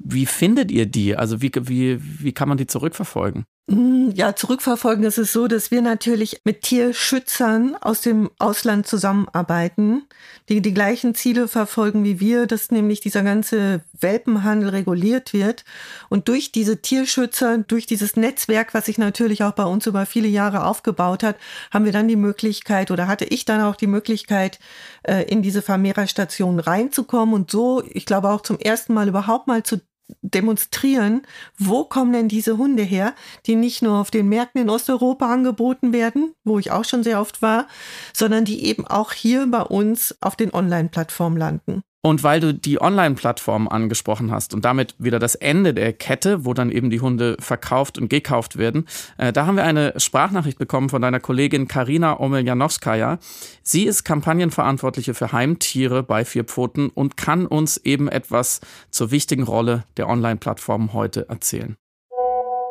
[0.10, 1.16] Wie findet ihr die?
[1.16, 3.46] Also wie, wie, wie kann man die zurückverfolgen?
[3.70, 10.04] Mm, ja, zurückverfolgen ist es so, dass wir natürlich mit Tierschützern aus dem Ausland zusammenarbeiten,
[10.48, 15.66] die die gleichen Ziele verfolgen wie wir, dass nämlich dieser ganze Welpenhandel reguliert wird.
[16.08, 20.30] Und durch diese Tierschützer, durch dieses Netzwerk, was sich natürlich auch bei uns über viele
[20.30, 21.36] Jahre aufgebaut hat,
[21.70, 24.60] haben wir dann die Möglichkeit oder hatte ich dann auch die Möglichkeit,
[25.04, 29.64] äh, in diese Vermehrerstation reinzukommen und so, ich glaube auch zum ersten Mal überhaupt mal
[29.64, 29.82] zu
[30.22, 31.24] demonstrieren,
[31.58, 33.14] wo kommen denn diese Hunde her,
[33.46, 37.20] die nicht nur auf den Märkten in Osteuropa angeboten werden, wo ich auch schon sehr
[37.20, 37.68] oft war,
[38.14, 41.84] sondern die eben auch hier bei uns auf den Online-Plattformen landen.
[42.04, 46.54] Und weil du die Online-Plattform angesprochen hast und damit wieder das Ende der Kette, wo
[46.54, 48.86] dann eben die Hunde verkauft und gekauft werden,
[49.18, 53.20] äh, da haben wir eine Sprachnachricht bekommen von deiner Kollegin Karina Omeljanowskaja.
[53.64, 59.44] Sie ist Kampagnenverantwortliche für Heimtiere bei Vier Pfoten und kann uns eben etwas zur wichtigen
[59.44, 61.78] Rolle der Online-Plattformen heute erzählen.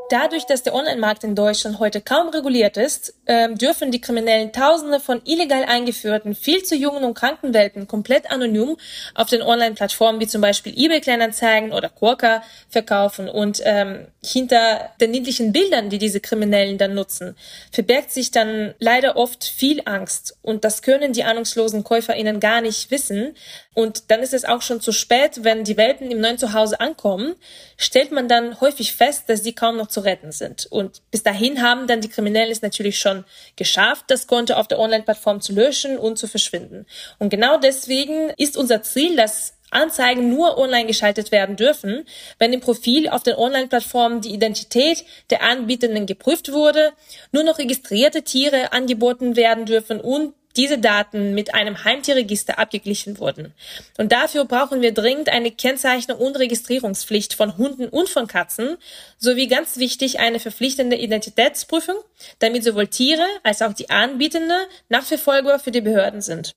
[0.09, 5.01] Dadurch, dass der Online-Markt in Deutschland heute kaum reguliert ist, äh, dürfen die Kriminellen Tausende
[5.01, 8.77] von illegal eingeführten, viel zu jungen und kranken Welpen komplett anonym
[9.14, 13.29] auf den Online-Plattformen wie zum Beispiel eBay Kleinanzeigen oder Quokka verkaufen.
[13.29, 17.37] Und ähm, hinter den niedlichen Bildern, die diese Kriminellen dann nutzen,
[17.73, 20.37] verbirgt sich dann leider oft viel Angst.
[20.42, 23.35] Und das können die ahnungslosen KäuferInnen gar nicht wissen.
[23.77, 27.35] Und dann ist es auch schon zu spät, wenn die Welpen im neuen Zuhause ankommen,
[27.77, 30.65] stellt man dann häufig fest, dass sie kaum noch zu retten sind.
[30.71, 34.79] Und bis dahin haben dann die Kriminellen es natürlich schon geschafft, das Konto auf der
[34.79, 36.87] Online-Plattform zu löschen und zu verschwinden.
[37.19, 42.07] Und genau deswegen ist unser Ziel, dass Anzeigen nur online geschaltet werden dürfen,
[42.39, 46.93] wenn im Profil auf den Online-Plattformen die Identität der Anbietenden geprüft wurde,
[47.31, 53.53] nur noch registrierte Tiere angeboten werden dürfen und diese Daten mit einem Heimtierregister abgeglichen wurden.
[53.99, 58.77] Und dafür brauchen wir dringend eine Kennzeichnung und Registrierungspflicht von Hunden und von Katzen,
[59.19, 61.97] sowie ganz wichtig eine verpflichtende Identitätsprüfung,
[62.38, 64.57] damit sowohl Tiere als auch die Anbietende
[64.88, 66.53] nachverfolgbar für die Behörden sind.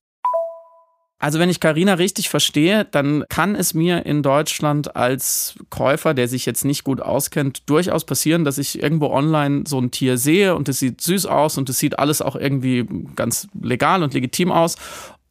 [1.22, 6.30] Also wenn ich Karina richtig verstehe, dann kann es mir in Deutschland als Käufer, der
[6.30, 10.56] sich jetzt nicht gut auskennt, durchaus passieren, dass ich irgendwo online so ein Tier sehe
[10.56, 14.50] und es sieht süß aus und es sieht alles auch irgendwie ganz legal und legitim
[14.50, 14.78] aus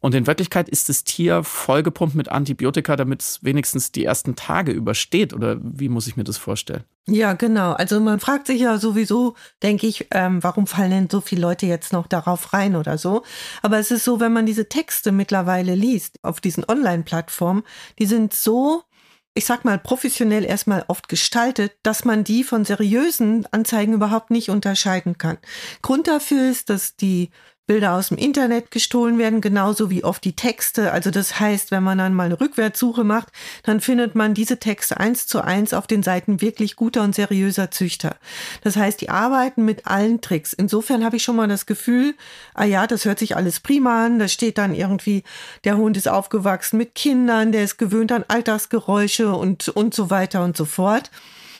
[0.00, 4.70] und in Wirklichkeit ist das Tier vollgepumpt mit Antibiotika, damit es wenigstens die ersten Tage
[4.70, 5.34] übersteht.
[5.34, 6.84] Oder wie muss ich mir das vorstellen?
[7.08, 7.72] Ja, genau.
[7.72, 11.66] Also man fragt sich ja sowieso, denke ich, ähm, warum fallen denn so viele Leute
[11.66, 13.24] jetzt noch darauf rein oder so.
[13.62, 17.64] Aber es ist so, wenn man diese Texte mittlerweile liest auf diesen Online-Plattformen,
[17.98, 18.82] die sind so
[19.34, 24.50] ich sag mal, professionell erstmal oft gestaltet, dass man die von seriösen Anzeigen überhaupt nicht
[24.50, 25.38] unterscheiden kann.
[25.80, 27.30] Grund dafür ist, dass die
[27.68, 30.90] Bilder aus dem Internet gestohlen werden, genauso wie oft die Texte.
[30.90, 33.28] Also das heißt, wenn man dann mal eine Rückwärtssuche macht,
[33.62, 37.70] dann findet man diese Texte eins zu eins auf den Seiten wirklich guter und seriöser
[37.70, 38.16] Züchter.
[38.64, 40.54] Das heißt, die arbeiten mit allen Tricks.
[40.54, 42.14] Insofern habe ich schon mal das Gefühl,
[42.54, 44.18] ah ja, das hört sich alles prima an.
[44.18, 45.22] Da steht dann irgendwie,
[45.64, 50.42] der Hund ist aufgewachsen mit Kindern, der ist gewöhnt an Alltagsgeräusche und, und so weiter
[50.42, 51.10] und so fort.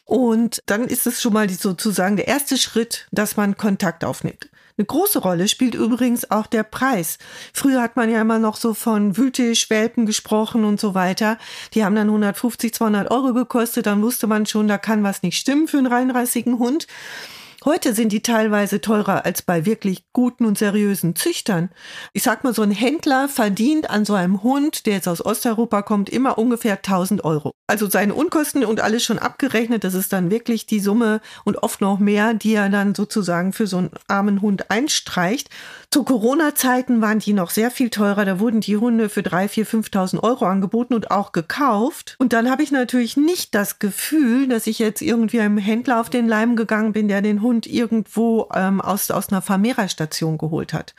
[0.07, 4.49] Und dann ist es schon mal sozusagen der erste Schritt, dass man Kontakt aufnimmt.
[4.79, 7.19] Eine große Rolle spielt übrigens auch der Preis.
[7.53, 11.37] Früher hat man ja immer noch so von Wühltisch, Welpen gesprochen und so weiter.
[11.75, 13.87] Die haben dann 150, 200 Euro gekostet.
[13.87, 16.87] Dann wusste man schon, da kann was nicht stimmen für einen reinrassigen Hund.
[17.65, 21.71] Heute sind die teilweise teurer als bei wirklich guten und seriösen Züchtern.
[22.13, 25.83] Ich sag mal, so ein Händler verdient an so einem Hund, der jetzt aus Osteuropa
[25.83, 27.51] kommt, immer ungefähr 1000 Euro.
[27.67, 31.81] Also seine Unkosten und alles schon abgerechnet, das ist dann wirklich die Summe und oft
[31.81, 35.51] noch mehr, die er dann sozusagen für so einen armen Hund einstreicht.
[35.91, 38.25] Zu Corona-Zeiten waren die noch sehr viel teurer.
[38.25, 42.15] Da wurden die Hunde für 3.000, 4.000, 5.000 Euro angeboten und auch gekauft.
[42.21, 46.09] Und dann habe ich natürlich nicht das Gefühl, dass ich jetzt irgendwie einem Händler auf
[46.09, 50.95] den Leim gegangen bin, der den Hund irgendwo ähm, aus, aus einer Vermehrerstation geholt hat.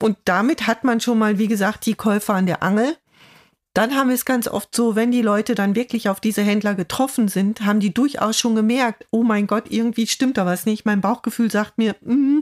[0.00, 2.96] Und damit hat man schon mal, wie gesagt, die Käufer an der Angel.
[3.74, 6.74] Dann haben wir es ganz oft so, wenn die Leute dann wirklich auf diese Händler
[6.74, 10.84] getroffen sind, haben die durchaus schon gemerkt, oh mein Gott, irgendwie stimmt da was nicht.
[10.84, 12.40] Mein Bauchgefühl sagt mir, mm.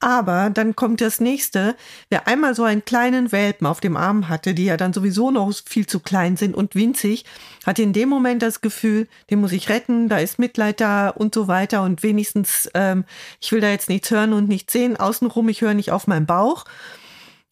[0.00, 1.76] aber dann kommt das nächste.
[2.10, 5.50] Wer einmal so einen kleinen Welpen auf dem Arm hatte, die ja dann sowieso noch
[5.64, 7.24] viel zu klein sind und winzig,
[7.64, 11.34] hat in dem Moment das Gefühl, den muss ich retten, da ist Mitleid da und
[11.34, 13.04] so weiter und wenigstens, ähm,
[13.40, 16.26] ich will da jetzt nichts hören und nichts sehen, außenrum, ich höre nicht auf meinen
[16.26, 16.64] Bauch.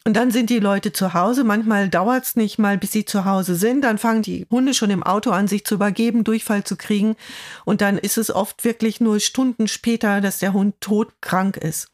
[0.06, 1.44] Und dann sind die Leute zu Hause.
[1.44, 3.82] Manchmal dauert es nicht mal, bis sie zu Hause sind.
[3.82, 7.16] Dann fangen die Hunde schon im Auto an, sich zu übergeben, Durchfall zu kriegen.
[7.64, 11.88] Und dann ist es oft wirklich nur Stunden später, dass der Hund todkrank ist.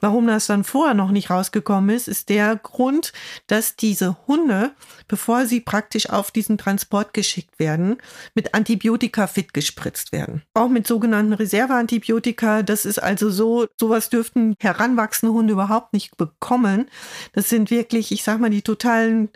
[0.00, 3.12] Warum das dann vorher noch nicht rausgekommen ist, ist der Grund,
[3.46, 4.72] dass diese Hunde,
[5.08, 7.98] bevor sie praktisch auf diesen Transport geschickt werden,
[8.34, 10.42] mit Antibiotika fit gespritzt werden.
[10.54, 12.62] Auch mit sogenannten Reserveantibiotika.
[12.62, 16.90] Das ist also so, sowas dürften heranwachsende Hunde überhaupt nicht bekommen.
[17.32, 19.30] Das sind wirklich, ich sag mal, die totalen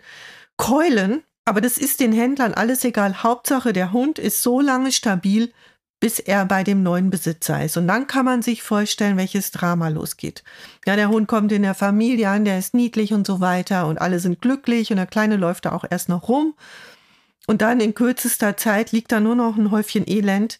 [0.57, 1.23] Keulen.
[1.45, 3.23] Aber das ist den Händlern alles egal.
[3.23, 5.51] Hauptsache, der Hund ist so lange stabil,
[5.99, 7.77] bis er bei dem neuen Besitzer ist.
[7.77, 10.43] Und dann kann man sich vorstellen, welches Drama losgeht.
[10.85, 13.99] Ja, der Hund kommt in der Familie an, der ist niedlich und so weiter und
[13.99, 16.53] alle sind glücklich und der Kleine läuft da auch erst noch rum.
[17.47, 20.59] Und dann in kürzester Zeit liegt da nur noch ein Häufchen Elend,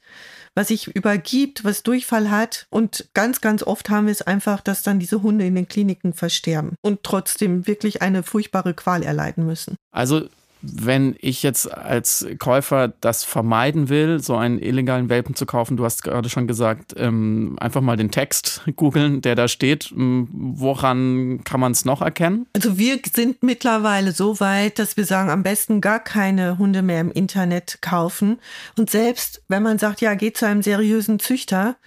[0.56, 2.66] was sich übergibt, was Durchfall hat.
[2.72, 6.14] Und ganz, ganz oft haben wir es einfach, dass dann diese Hunde in den Kliniken
[6.14, 9.76] versterben und trotzdem wirklich eine furchtbare Qual erleiden müssen.
[9.92, 10.28] Also
[10.62, 15.86] wenn ich jetzt als Käufer das vermeiden will, so einen illegalen Welpen zu kaufen, du
[15.86, 19.92] hast gerade schon gesagt, ähm, einfach mal den Text googeln, der da steht.
[19.92, 22.46] Ähm, woran kann man es noch erkennen?
[22.54, 27.02] Also wir sind mittlerweile so weit, dass wir sagen, am besten gar keine Hunde mehr
[27.02, 28.40] im Internet kaufen.
[28.78, 31.78] Und selbst wenn man sagt, ja, geht zu einem seriösen Züchter,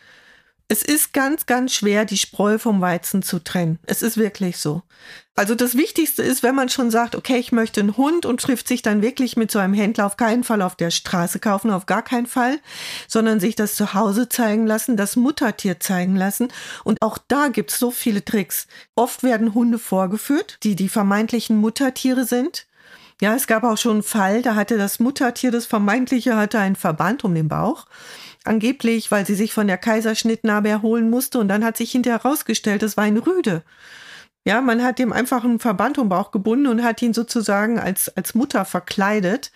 [0.72, 3.78] es ist ganz, ganz schwer, die Spreu vom Weizen zu trennen.
[3.84, 4.80] Es ist wirklich so.
[5.36, 8.68] Also das Wichtigste ist, wenn man schon sagt, okay, ich möchte einen Hund und trifft
[8.68, 11.84] sich dann wirklich mit so einem Händler auf keinen Fall auf der Straße kaufen, auf
[11.84, 12.58] gar keinen Fall,
[13.06, 16.48] sondern sich das zu Hause zeigen lassen, das Muttertier zeigen lassen.
[16.84, 18.66] Und auch da gibt's so viele Tricks.
[18.94, 22.66] Oft werden Hunde vorgeführt, die die vermeintlichen Muttertiere sind.
[23.20, 26.76] Ja, es gab auch schon einen Fall, da hatte das Muttertier, das vermeintliche, hatte einen
[26.76, 27.84] Verband um den Bauch
[28.44, 32.82] angeblich, weil sie sich von der Kaiserschnittnarbe erholen musste und dann hat sich hinterher herausgestellt,
[32.82, 33.62] es war ein Rüde.
[34.44, 38.08] Ja, man hat ihm einfach einen Verband um Bauch gebunden und hat ihn sozusagen als,
[38.16, 39.52] als Mutter verkleidet.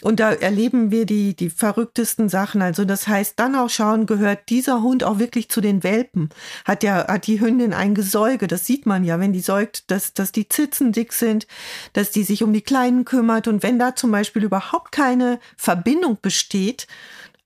[0.00, 2.62] Und da erleben wir die, die verrücktesten Sachen.
[2.62, 6.30] Also das heißt, dann auch schauen, gehört dieser Hund auch wirklich zu den Welpen?
[6.64, 8.46] Hat der, hat die Hündin ein Gesäuge?
[8.46, 11.46] Das sieht man ja, wenn die säugt, dass, dass die Zitzen dick sind,
[11.92, 13.48] dass die sich um die Kleinen kümmert.
[13.48, 16.86] Und wenn da zum Beispiel überhaupt keine Verbindung besteht,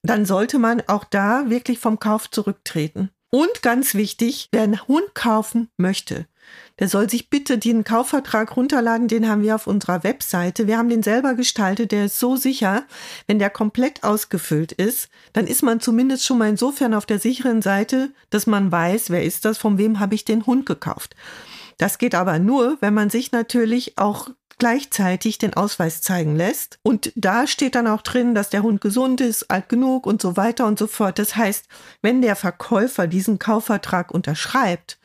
[0.03, 3.11] dann sollte man auch da wirklich vom Kauf zurücktreten.
[3.31, 6.27] Und ganz wichtig, wer einen Hund kaufen möchte,
[6.79, 10.67] der soll sich bitte den Kaufvertrag runterladen, den haben wir auf unserer Webseite.
[10.67, 12.85] Wir haben den selber gestaltet, der ist so sicher,
[13.27, 17.63] wenn der komplett ausgefüllt ist, dann ist man zumindest schon mal insofern auf der sicheren
[17.63, 21.17] Seite, dass man weiß, wer ist das, von wem habe ich den Hund gekauft.
[21.79, 26.79] Das geht aber nur, wenn man sich natürlich auch gleichzeitig den Ausweis zeigen lässt.
[26.83, 30.37] Und da steht dann auch drin, dass der Hund gesund ist, alt genug und so
[30.37, 31.19] weiter und so fort.
[31.19, 31.67] Das heißt,
[32.03, 34.99] wenn der Verkäufer diesen Kaufvertrag unterschreibt,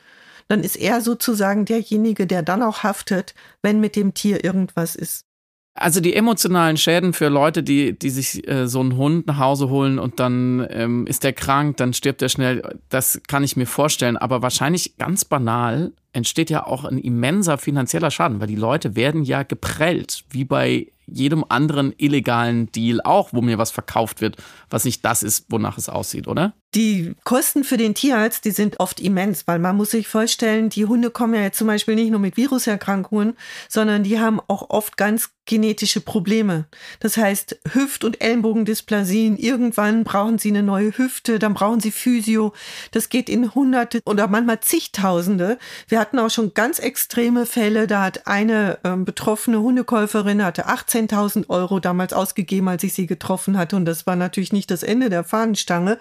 [0.47, 5.25] dann ist er sozusagen derjenige, der dann auch haftet, wenn mit dem Tier irgendwas ist.
[5.73, 9.69] Also die emotionalen Schäden für Leute, die, die sich äh, so einen Hund nach Hause
[9.69, 13.65] holen und dann ähm, ist der krank, dann stirbt er schnell, das kann ich mir
[13.65, 14.17] vorstellen.
[14.17, 19.23] Aber wahrscheinlich ganz banal entsteht ja auch ein immenser finanzieller Schaden, weil die Leute werden
[19.23, 24.37] ja geprellt, wie bei jedem anderen illegalen Deal auch, wo mir was verkauft wird,
[24.69, 26.53] was nicht das ist, wonach es aussieht, oder?
[26.73, 30.85] Die Kosten für den Tierarzt, die sind oft immens, weil man muss sich vorstellen, die
[30.85, 33.35] Hunde kommen ja jetzt zum Beispiel nicht nur mit Viruserkrankungen,
[33.67, 36.67] sondern die haben auch oft ganz genetische Probleme.
[37.01, 42.53] Das heißt, Hüft- und Ellenbogendysplasien, irgendwann brauchen sie eine neue Hüfte, dann brauchen sie Physio.
[42.91, 45.57] Das geht in Hunderte oder manchmal zigtausende.
[45.89, 50.67] Wir hatten auch schon ganz extreme Fälle, da hat eine äh, betroffene Hundekäuferin, hatte
[51.07, 53.75] 18.000 Euro damals ausgegeben, als ich sie getroffen hatte.
[53.75, 55.99] Und das war natürlich nicht das Ende der Fahnenstange,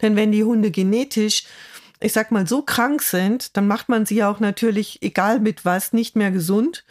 [0.00, 1.44] denn wenn die Hunde genetisch
[2.04, 5.92] ich sag mal, so krank sind, dann macht man sie auch natürlich, egal mit was,
[5.92, 6.84] nicht mehr gesund.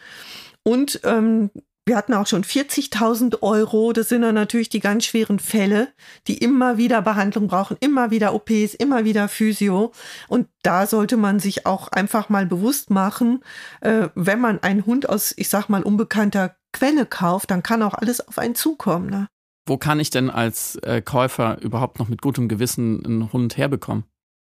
[0.64, 1.52] Und ähm,
[1.86, 3.92] wir hatten auch schon 40.000 Euro.
[3.92, 5.90] Das sind dann natürlich die ganz schweren Fälle,
[6.28, 9.92] die immer wieder Behandlung brauchen, immer wieder OPs, immer wieder Physio.
[10.28, 13.44] Und da sollte man sich auch einfach mal bewusst machen,
[13.82, 17.94] äh, wenn man einen Hund aus, ich sag mal, unbekannter Quelle kauft, dann kann auch
[17.94, 19.10] alles auf einen zukommen.
[19.10, 19.28] Ne?
[19.68, 24.06] Wo kann ich denn als äh, Käufer überhaupt noch mit gutem Gewissen einen Hund herbekommen?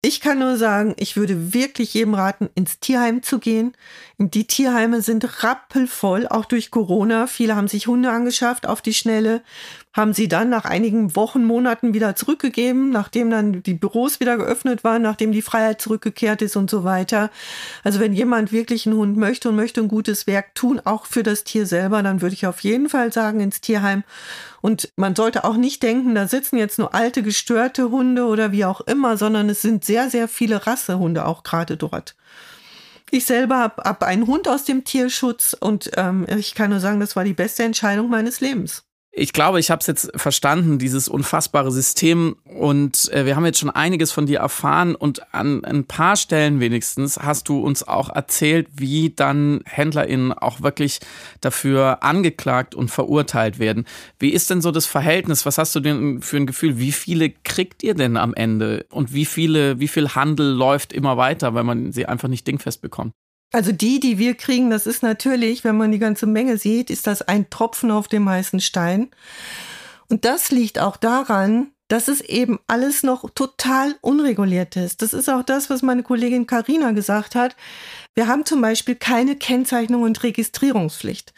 [0.03, 3.73] Ich kann nur sagen, ich würde wirklich jedem raten, ins Tierheim zu gehen.
[4.19, 7.25] Die Tierheime sind rappelvoll, auch durch Corona.
[7.25, 9.41] Viele haben sich Hunde angeschafft auf die Schnelle,
[9.97, 14.83] haben sie dann nach einigen Wochen, Monaten wieder zurückgegeben, nachdem dann die Büros wieder geöffnet
[14.83, 17.31] waren, nachdem die Freiheit zurückgekehrt ist und so weiter.
[17.83, 21.23] Also wenn jemand wirklich einen Hund möchte und möchte ein gutes Werk tun, auch für
[21.23, 24.03] das Tier selber, dann würde ich auf jeden Fall sagen ins Tierheim.
[24.61, 28.65] Und man sollte auch nicht denken, da sitzen jetzt nur alte, gestörte Hunde oder wie
[28.65, 32.15] auch immer, sondern es sind sehr, sehr viele Rassehunde auch gerade dort.
[33.09, 36.99] Ich selber habe hab einen Hund aus dem Tierschutz und ähm, ich kann nur sagen,
[36.99, 38.86] das war die beste Entscheidung meines Lebens
[39.17, 42.35] ich glaube, ich habe es jetzt verstanden, dieses unfassbare System.
[42.45, 44.93] Und äh, wir haben jetzt schon einiges von dir erfahren.
[44.93, 50.61] Und an ein paar Stellen wenigstens hast du uns auch erzählt, wie dann HändlerInnen auch
[50.61, 50.99] wirklich
[51.41, 53.85] dafür angeklagt und verurteilt werden.
[54.19, 55.47] Wie ist denn so das Verhältnis?
[55.47, 56.77] Was hast du denn für ein Gefühl?
[56.77, 58.85] Wie viele kriegt ihr denn am Ende?
[58.91, 62.81] Und wie viele, wie viel Handel läuft immer weiter, weil man sie einfach nicht dingfest
[62.81, 63.13] bekommt?
[63.51, 67.07] Also die, die wir kriegen, das ist natürlich, wenn man die ganze Menge sieht, ist
[67.07, 69.09] das ein Tropfen auf dem heißen Stein.
[70.09, 75.01] Und das liegt auch daran, dass es eben alles noch total unreguliert ist.
[75.01, 77.55] Das ist auch das, was meine Kollegin Karina gesagt hat.
[78.13, 81.33] Wir haben zum Beispiel keine Kennzeichnung und Registrierungspflicht.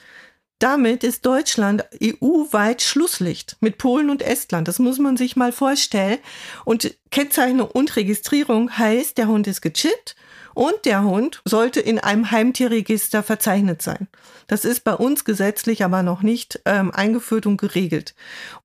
[0.58, 4.68] Damit ist Deutschland EU-weit Schlusslicht mit Polen und Estland.
[4.68, 6.18] Das muss man sich mal vorstellen.
[6.66, 10.16] Und Kennzeichnung und Registrierung heißt, der Hund ist gechippt
[10.60, 14.10] und der Hund sollte in einem Heimtierregister verzeichnet sein.
[14.48, 18.14] Das ist bei uns gesetzlich aber noch nicht ähm, eingeführt und geregelt.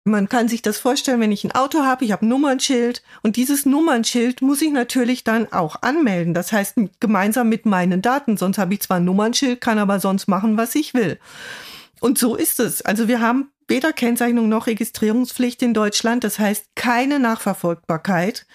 [0.03, 3.37] Man kann sich das vorstellen, wenn ich ein Auto habe, ich habe ein Nummernschild und
[3.37, 6.35] dieses Nummernschild muss ich natürlich dann auch anmelden.
[6.35, 8.37] Das heißt gemeinsam mit meinen Daten.
[8.37, 11.21] Sonst habe ich zwar ein Nummernschild, kann aber sonst machen, was ich will.
[12.01, 12.83] Und so ist es.
[12.83, 16.25] Also wir haben weder Kennzeichnung noch Registrierungspflicht in Deutschland.
[16.25, 18.47] Das heißt keine Nachverfolgbarkeit.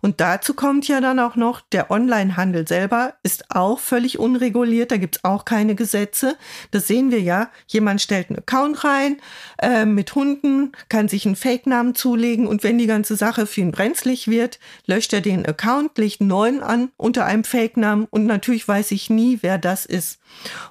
[0.00, 4.90] Und dazu kommt ja dann auch noch, der Onlinehandel selber ist auch völlig unreguliert.
[4.90, 6.36] Da gibt's auch keine Gesetze.
[6.70, 7.50] Das sehen wir ja.
[7.66, 9.18] Jemand stellt einen Account rein
[9.60, 13.72] äh, mit Hunden, kann sich einen Fake-Namen zulegen und wenn die ganze Sache für ihn
[13.72, 18.66] brenzlig wird, löscht er den Account, legt einen neuen an unter einem Fake-Namen und natürlich
[18.66, 20.18] weiß ich nie, wer das ist.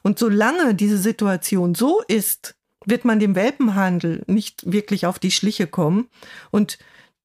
[0.02, 2.56] Und solange diese Situation so ist,
[2.89, 6.10] wird man dem Welpenhandel nicht wirklich auf die Schliche kommen.
[6.52, 6.78] Und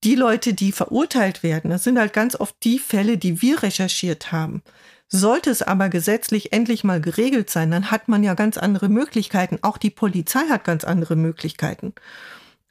[0.05, 4.33] die Leute, die verurteilt werden, das sind halt ganz oft die Fälle, die wir recherchiert
[4.33, 4.63] haben.
[5.09, 9.59] Sollte es aber gesetzlich endlich mal geregelt sein, dann hat man ja ganz andere Möglichkeiten.
[9.63, 11.95] Auch die Polizei hat ganz andere Möglichkeiten.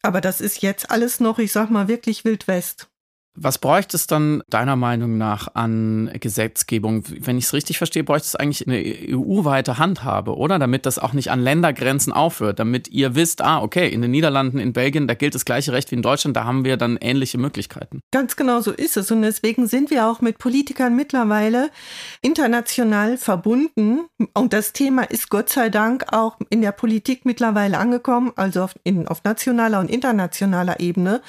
[0.01, 2.89] Aber das ist jetzt alles noch, ich sag mal, wirklich Wild West.
[3.35, 7.03] Was bräuchte es dann deiner Meinung nach an Gesetzgebung?
[7.07, 10.59] Wenn ich es richtig verstehe, bräuchte es eigentlich eine EU-weite Handhabe, oder?
[10.59, 14.59] Damit das auch nicht an Ländergrenzen aufhört, damit ihr wisst, ah, okay, in den Niederlanden,
[14.59, 17.39] in Belgien, da gilt das gleiche Recht wie in Deutschland, da haben wir dann ähnliche
[17.39, 18.01] Möglichkeiten.
[18.11, 19.09] Ganz genau so ist es.
[19.09, 21.71] Und deswegen sind wir auch mit Politikern mittlerweile
[22.21, 24.01] international verbunden.
[24.35, 28.75] Und das Thema ist Gott sei Dank auch in der Politik mittlerweile angekommen, also auf,
[28.83, 31.21] in, auf nationaler und internationaler Ebene.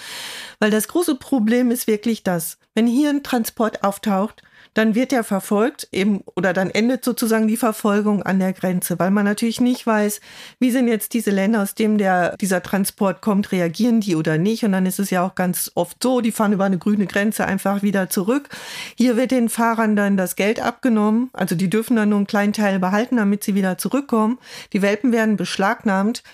[0.60, 4.42] Weil das große Problem ist wirklich das, wenn hier ein Transport auftaucht,
[4.74, 9.12] dann wird er verfolgt eben oder dann endet sozusagen die Verfolgung an der Grenze, weil
[9.12, 10.20] man natürlich nicht weiß,
[10.58, 14.64] wie sind jetzt diese Länder, aus denen der, dieser Transport kommt, reagieren die oder nicht.
[14.64, 17.46] Und dann ist es ja auch ganz oft so, die fahren über eine grüne Grenze
[17.46, 18.48] einfach wieder zurück.
[18.96, 21.30] Hier wird den Fahrern dann das Geld abgenommen.
[21.32, 24.38] Also die dürfen dann nur einen kleinen Teil behalten, damit sie wieder zurückkommen.
[24.72, 26.24] Die Welpen werden beschlagnahmt.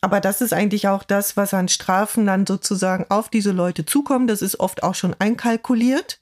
[0.00, 4.30] Aber das ist eigentlich auch das, was an Strafen dann sozusagen auf diese Leute zukommt.
[4.30, 6.20] Das ist oft auch schon einkalkuliert.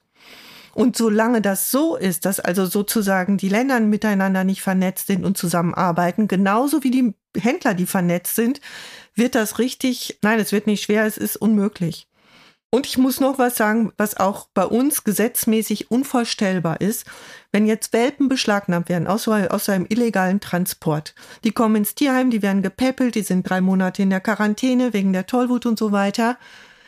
[0.74, 5.38] Und solange das so ist, dass also sozusagen die Länder miteinander nicht vernetzt sind und
[5.38, 8.60] zusammenarbeiten, genauso wie die Händler, die vernetzt sind,
[9.14, 12.08] wird das richtig, nein, es wird nicht schwer, es ist unmöglich.
[12.74, 17.06] Und ich muss noch was sagen, was auch bei uns gesetzmäßig unvorstellbar ist.
[17.52, 22.62] Wenn jetzt Welpen beschlagnahmt werden aus, einem illegalen Transport, die kommen ins Tierheim, die werden
[22.62, 26.36] gepäppelt, die sind drei Monate in der Quarantäne wegen der Tollwut und so weiter,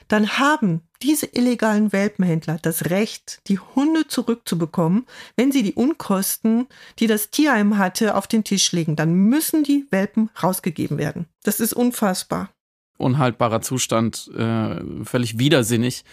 [0.08, 6.66] dann haben diese illegalen Welpenhändler das Recht, die Hunde zurückzubekommen, wenn sie die Unkosten,
[6.98, 8.96] die das Tierheim hatte, auf den Tisch legen.
[8.96, 11.26] Dann müssen die Welpen rausgegeben werden.
[11.44, 12.50] Das ist unfassbar
[12.96, 16.04] unhaltbarer Zustand, äh, völlig widersinnig.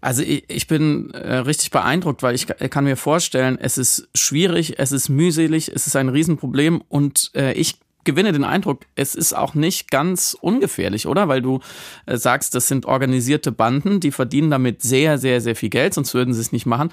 [0.00, 4.78] Also ich, ich bin äh, richtig beeindruckt, weil ich kann mir vorstellen, es ist schwierig,
[4.78, 9.34] es ist mühselig, es ist ein Riesenproblem und äh, ich gewinne den Eindruck, es ist
[9.34, 11.28] auch nicht ganz ungefährlich, oder?
[11.28, 11.60] Weil du
[12.06, 16.14] äh, sagst, das sind organisierte Banden, die verdienen damit sehr, sehr, sehr viel Geld, sonst
[16.14, 16.90] würden sie es nicht machen.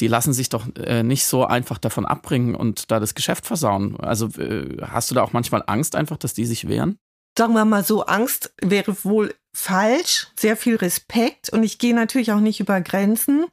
[0.00, 3.96] Die lassen sich doch äh, nicht so einfach davon abbringen und da das Geschäft versauen.
[4.00, 6.98] Also äh, hast du da auch manchmal Angst einfach, dass die sich wehren?
[7.36, 11.48] Sagen wir mal so, Angst wäre wohl falsch, sehr viel Respekt.
[11.48, 13.46] Und ich gehe natürlich auch nicht über Grenzen,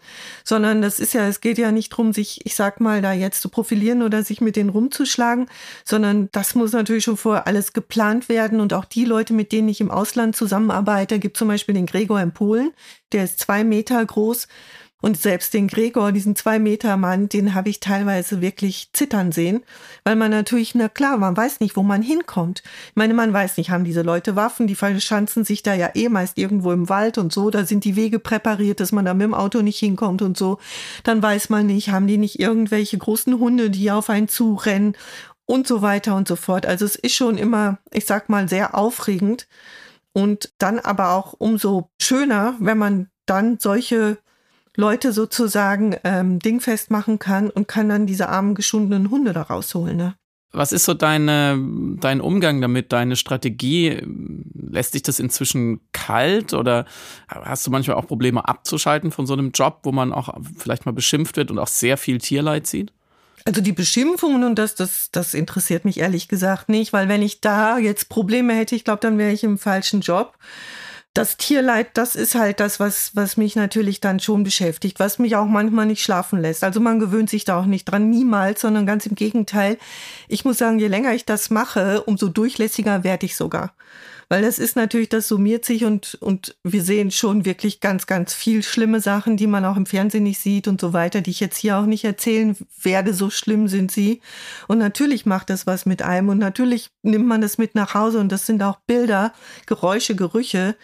[0.43, 3.41] sondern das ist ja, es geht ja nicht drum, sich, ich sag mal, da jetzt
[3.41, 5.48] zu profilieren oder sich mit denen rumzuschlagen,
[5.86, 8.60] sondern das muss natürlich schon vorher alles geplant werden.
[8.60, 12.19] Und auch die Leute, mit denen ich im Ausland zusammenarbeite, gibt zum Beispiel den Gregor
[12.19, 12.74] in Polen,
[13.13, 14.50] der ist zwei Meter groß
[15.03, 19.61] und selbst den Gregor, diesen zwei Meter Mann, den habe ich teilweise wirklich zittern sehen,
[20.05, 22.63] weil man natürlich, na klar, man weiß nicht, wo man hinkommt.
[22.87, 26.07] Ich meine, man weiß nicht, haben diese Leute Waffen, die verschanzen sich da ja eh
[26.07, 29.25] meist irgendwo im Wald und so, da sind die Wege präpariert, dass man da mit
[29.25, 30.57] dem Auto nicht hinkommt und so.
[31.03, 34.95] Dann weiß man nicht, haben die nicht irgendwelche großen Hunde, die auf einen zurennen
[35.45, 36.65] und so weiter und so fort.
[36.65, 39.49] Also es ist schon immer, ich sag mal, sehr aufregend
[40.13, 44.22] und dann aber auch umso schöner, wenn man dann solche
[44.75, 49.97] Leute sozusagen ähm, dingfest machen kann und kann dann diese armen geschundenen Hunde da rausholen.
[49.97, 50.15] Ne?
[50.51, 51.59] Was ist so deine,
[51.99, 54.01] dein Umgang damit, deine Strategie?
[54.53, 56.86] Lässt dich das inzwischen kalt oder
[57.27, 60.91] hast du manchmal auch Probleme abzuschalten von so einem Job, wo man auch vielleicht mal
[60.91, 62.93] beschimpft wird und auch sehr viel Tierleid sieht?
[63.45, 67.41] Also die Beschimpfungen und das, das, das interessiert mich ehrlich gesagt nicht, weil wenn ich
[67.41, 70.38] da jetzt Probleme hätte, ich glaube, dann wäre ich im falschen Job
[71.13, 75.36] das Tierleid, das ist halt das, was, was mich natürlich dann schon beschäftigt, was mich
[75.36, 76.63] auch manchmal nicht schlafen lässt.
[76.63, 79.78] Also man gewöhnt sich da auch nicht dran, niemals, sondern ganz im Gegenteil.
[80.28, 83.73] Ich muss sagen, je länger ich das mache, umso durchlässiger werde ich sogar.
[84.28, 88.34] Weil das ist natürlich, das summiert sich und, und wir sehen schon wirklich ganz, ganz
[88.34, 91.39] viel schlimme Sachen, die man auch im Fernsehen nicht sieht und so weiter, die ich
[91.39, 94.21] jetzt hier auch nicht erzählen werde, so schlimm sind sie.
[94.67, 98.17] Und natürlich macht das was mit einem und natürlich nimmt man das mit nach Hause
[98.19, 99.34] und das sind auch Bilder,
[99.67, 100.75] Geräusche, Gerüche,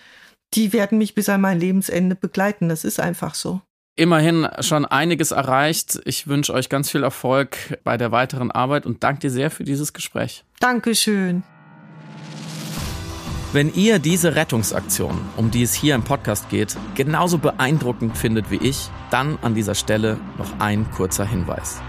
[0.54, 2.70] die werden mich bis an mein Lebensende begleiten.
[2.70, 3.62] Das ist einfach so
[4.00, 6.00] immerhin schon einiges erreicht.
[6.06, 9.66] Ich wünsche euch ganz viel Erfolg bei der weiteren Arbeit und danke dir sehr für
[9.66, 10.46] dieses Gespräch.
[10.62, 11.44] Dankeschön.
[13.52, 18.58] Wenn ihr diese Rettungsaktion, um die es hier im Podcast geht, genauso beeindruckend findet wie
[18.58, 21.82] ich, dann an dieser Stelle noch ein kurzer Hinweis.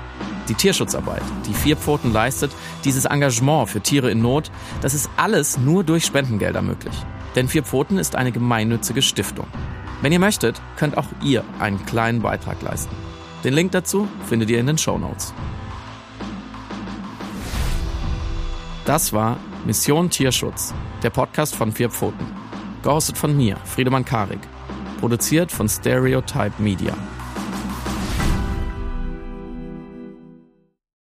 [0.49, 2.51] Die Tierschutzarbeit, die Vier Pfoten leistet,
[2.85, 4.51] dieses Engagement für Tiere in Not,
[4.81, 6.95] das ist alles nur durch Spendengelder möglich.
[7.37, 9.47] Denn Vier Pfoten ist eine gemeinnützige Stiftung.
[10.03, 12.95] Wenn ihr möchtet, könnt auch ihr einen kleinen Beitrag leisten.
[13.45, 15.33] Den Link dazu findet ihr in den Show Notes.
[18.85, 22.26] Das war Mission Tierschutz, der Podcast von Vier Pfoten.
[22.83, 24.41] Gehostet von mir, Friedemann Karik.
[25.01, 26.95] Produziert von Stereotype Media.